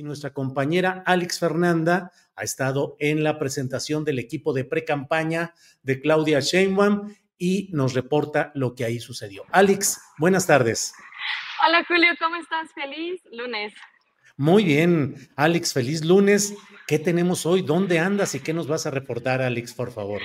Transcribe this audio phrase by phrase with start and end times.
[0.00, 6.00] y nuestra compañera Alex Fernanda ha estado en la presentación del equipo de pre-campaña de
[6.00, 9.44] Claudia Sheinbaum y nos reporta lo que ahí sucedió.
[9.52, 10.94] Alex, buenas tardes.
[11.66, 12.70] Hola Julio, ¿cómo estás?
[12.74, 13.74] Feliz lunes.
[14.38, 16.54] Muy bien, Alex, feliz lunes.
[16.86, 17.60] ¿Qué tenemos hoy?
[17.60, 20.22] ¿Dónde andas y qué nos vas a reportar, Alex, por favor?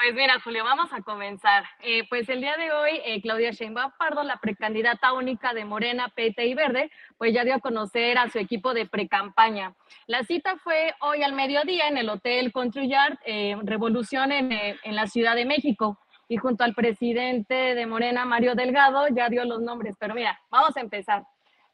[0.00, 1.64] Pues mira, Julio, vamos a comenzar.
[1.80, 6.08] Eh, pues el día de hoy, eh, Claudia Sheinbaum Pardo, la precandidata única de Morena,
[6.14, 9.74] PT y Verde, pues ya dio a conocer a su equipo de precampaña.
[10.06, 14.94] La cita fue hoy al mediodía en el Hotel Country Yard, eh, Revolución en, en
[14.94, 15.98] la Ciudad de México.
[16.28, 19.96] Y junto al presidente de Morena, Mario Delgado, ya dio los nombres.
[19.98, 21.24] Pero mira, vamos a empezar.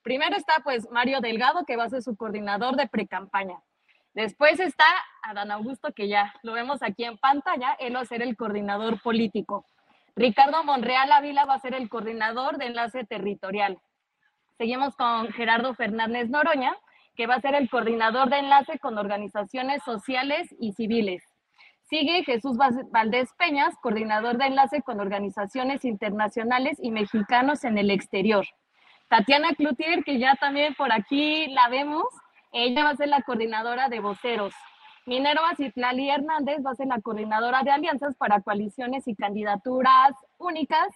[0.03, 3.59] Primero está pues Mario Delgado, que va a ser su coordinador de precampaña.
[4.14, 4.84] Después está
[5.22, 9.00] Adán Augusto, que ya lo vemos aquí en pantalla, él va a ser el coordinador
[9.02, 9.66] político.
[10.14, 13.78] Ricardo Monreal Ávila va a ser el coordinador de enlace territorial.
[14.56, 16.76] Seguimos con Gerardo Fernández Noroña,
[17.16, 21.22] que va a ser el coordinador de enlace con organizaciones sociales y civiles.
[21.82, 22.56] Sigue Jesús
[22.92, 28.47] Valdés Peñas, coordinador de enlace con organizaciones internacionales y mexicanos en el exterior.
[29.08, 32.06] Tatiana Cloutier, que ya también por aquí la vemos,
[32.54, 34.54] ella va a ser la coordinadora de voceros.
[35.06, 40.87] Minerva Citlali Hernández va a ser la coordinadora de alianzas para coaliciones y candidaturas únicas.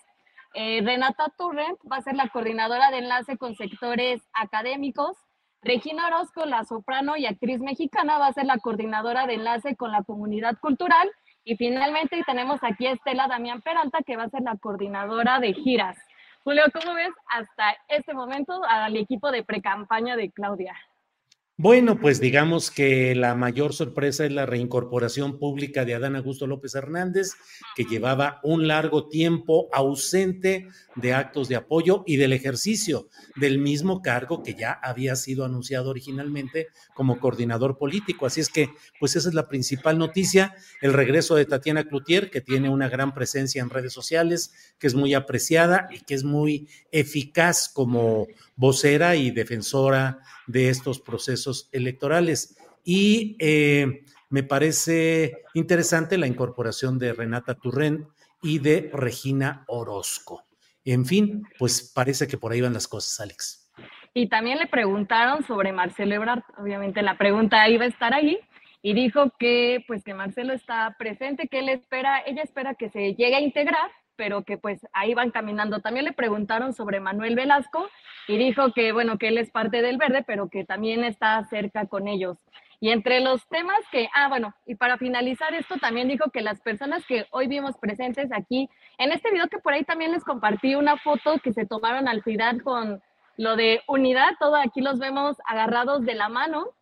[0.54, 5.16] Eh, Renata Turrent va a ser la coordinadora de enlace con sectores académicos.
[5.60, 9.90] Regina Orozco, la soprano y actriz mexicana, va a ser la coordinadora de enlace con
[9.90, 11.10] la comunidad cultural.
[11.42, 15.54] Y finalmente tenemos aquí a Estela Damián Peralta, que va a ser la coordinadora de
[15.54, 15.98] giras.
[16.44, 20.76] Julio, ¿cómo ves hasta este momento al equipo de precampaña de Claudia?
[21.60, 26.76] Bueno, pues digamos que la mayor sorpresa es la reincorporación pública de Adán Augusto López
[26.76, 27.32] Hernández,
[27.74, 34.02] que llevaba un largo tiempo ausente de actos de apoyo y del ejercicio del mismo
[34.02, 38.26] cargo que ya había sido anunciado originalmente como coordinador político.
[38.26, 38.69] Así es que,
[39.00, 43.14] pues esa es la principal noticia, el regreso de Tatiana Cloutier, que tiene una gran
[43.14, 49.14] presencia en redes sociales, que es muy apreciada y que es muy eficaz como vocera
[49.16, 52.58] y defensora de estos procesos electorales.
[52.84, 58.06] Y eh, me parece interesante la incorporación de Renata Turrent
[58.42, 60.44] y de Regina Orozco.
[60.84, 63.72] En fin, pues parece que por ahí van las cosas, Alex.
[64.12, 68.38] Y también le preguntaron sobre Marcelo Ebrard, obviamente la pregunta iba a estar ahí,
[68.82, 73.14] y dijo que pues que Marcelo está presente, que él espera, ella espera que se
[73.14, 75.78] llegue a integrar, pero que pues ahí van caminando.
[75.78, 77.88] También le preguntaron sobre Manuel Velasco
[78.26, 81.86] y dijo que bueno, que él es parte del verde, pero que también está cerca
[81.86, 82.36] con ellos.
[82.80, 86.60] Y entre los temas que, ah, bueno, y para finalizar esto, también dijo que las
[86.60, 88.68] personas que hoy vimos presentes aquí,
[88.98, 92.22] en este video que por ahí también les compartí una foto que se tomaron al
[92.22, 93.00] final con
[93.36, 96.74] lo de unidad, todo aquí los vemos agarrados de la mano,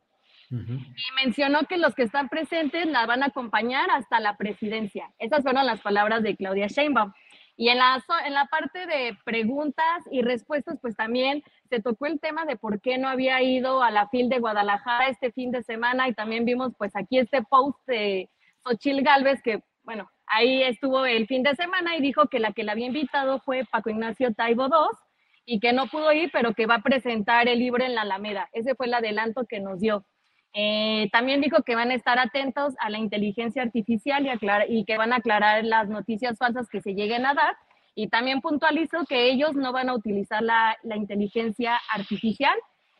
[0.49, 5.11] y mencionó que los que están presentes la van a acompañar hasta la presidencia.
[5.19, 7.13] Esas fueron las palabras de Claudia Sheinbaum.
[7.57, 12.21] Y en la, en la parte de preguntas y respuestas, pues también se tocó el
[12.21, 15.63] tema de por qué no había ido a la FIL de Guadalajara este fin de
[15.63, 18.29] semana y también vimos pues aquí este post de
[18.63, 22.63] Xochil Galvez que, bueno, ahí estuvo el fin de semana y dijo que la que
[22.63, 24.99] la había invitado fue Paco Ignacio Taibo II
[25.47, 28.51] y que no pudo ir, pero que va a presentar el libro en la Alameda.
[28.53, 30.05] Ese fue el adelanto que nos dio.
[30.59, 34.87] Eh, también dijo que van a estar atentos a la inteligencia artificial y, aclar- y
[34.87, 37.55] que van a aclarar las noticias falsas que se lleguen a dar.
[37.95, 42.55] Y también puntualizó que ellos no van a utilizar la, la inteligencia artificial.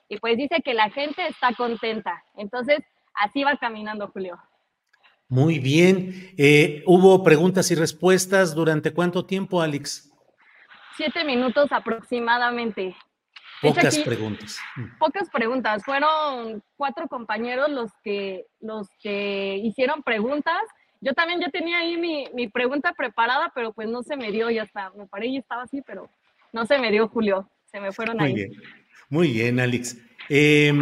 [0.09, 2.23] Y pues dice que la gente está contenta.
[2.37, 2.81] Entonces,
[3.15, 4.39] así va caminando, Julio.
[5.29, 6.13] Muy bien.
[6.37, 10.13] Eh, ¿Hubo preguntas y respuestas durante cuánto tiempo, Alex?
[10.97, 12.95] Siete minutos aproximadamente.
[13.75, 14.59] Pocas preguntas.
[14.99, 15.85] Pocas preguntas.
[15.85, 20.61] Fueron cuatro compañeros los que, los que hicieron preguntas.
[21.01, 24.51] Yo también ya tenía ahí mi, mi pregunta preparada, pero pues no se me dio,
[24.51, 24.91] ya está.
[24.97, 26.09] Me paré y estaba así, pero
[26.53, 27.49] no se me dio, Julio.
[27.71, 28.35] Se me fueron Muy ahí.
[28.35, 28.53] Bien.
[29.09, 29.97] Muy bien, Alex.
[30.29, 30.73] Eh,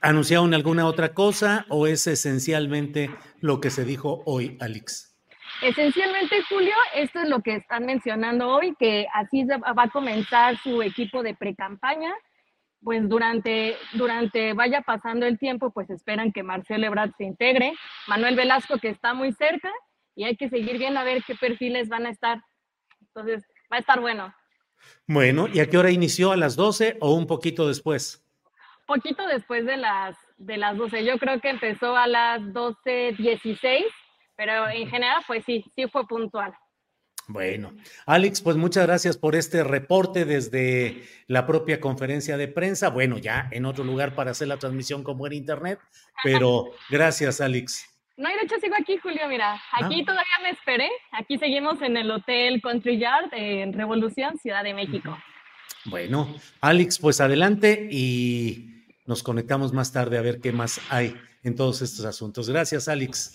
[0.00, 3.10] ¿Anunciaron alguna otra cosa o es esencialmente
[3.40, 5.13] lo que se dijo hoy, Alex?
[5.62, 10.82] Esencialmente, Julio, esto es lo que están mencionando hoy, que así va a comenzar su
[10.82, 12.12] equipo de pre-campaña.
[12.82, 17.72] Pues durante, durante vaya pasando el tiempo, pues esperan que Marcelo Ebrard se integre,
[18.08, 19.72] Manuel Velasco que está muy cerca
[20.14, 22.42] y hay que seguir viendo a ver qué perfiles van a estar.
[23.00, 23.42] Entonces,
[23.72, 24.34] va a estar bueno.
[25.06, 26.32] Bueno, ¿y a qué hora inició?
[26.32, 28.22] ¿A las 12 o un poquito después?
[28.86, 31.04] Poquito después de las, de las 12.
[31.04, 33.84] Yo creo que empezó a las 12.16,
[34.36, 36.52] pero en general, pues sí, sí fue puntual.
[37.26, 37.72] Bueno,
[38.04, 42.90] Alex, pues muchas gracias por este reporte desde la propia conferencia de prensa.
[42.90, 45.78] Bueno, ya en otro lugar para hacer la transmisión como en internet,
[46.22, 47.88] pero gracias, Alex.
[48.18, 50.04] No, y de hecho sigo aquí, Julio, mira, aquí Ah.
[50.06, 50.88] todavía me esperé.
[51.12, 55.16] Aquí seguimos en el Hotel Country Yard en Revolución, Ciudad de México.
[55.86, 61.56] Bueno, Alex, pues adelante y nos conectamos más tarde a ver qué más hay en
[61.56, 62.48] todos estos asuntos.
[62.50, 63.34] Gracias, Alex.